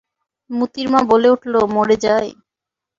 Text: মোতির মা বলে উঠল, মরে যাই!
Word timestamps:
মোতির 0.49 0.87
মা 0.93 1.01
বলে 1.11 1.27
উঠল, 1.35 1.53
মরে 1.75 1.95
যাই! 2.03 2.27